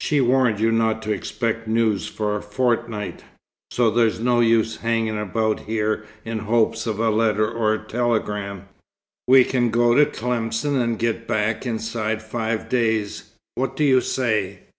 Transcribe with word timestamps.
She 0.00 0.22
warned 0.22 0.60
you 0.60 0.72
not 0.72 1.02
to 1.02 1.12
expect 1.12 1.68
news 1.68 2.06
for 2.06 2.34
a 2.34 2.40
fortnight, 2.40 3.24
so 3.70 3.90
there's 3.90 4.18
no 4.18 4.40
use 4.40 4.78
hanging 4.78 5.18
about 5.18 5.60
here 5.66 6.06
in 6.24 6.38
hopes 6.38 6.86
of 6.86 6.98
a 6.98 7.10
letter 7.10 7.46
or 7.46 7.76
telegram. 7.76 8.70
We 9.26 9.44
can 9.44 9.68
go 9.68 9.94
to 9.94 10.06
Tlemcen 10.06 10.80
and 10.80 10.98
get 10.98 11.28
back 11.28 11.66
inside 11.66 12.22
five 12.22 12.70
days. 12.70 13.32
What 13.56 13.76
do 13.76 13.84
you 13.84 14.00
say?" 14.00 14.60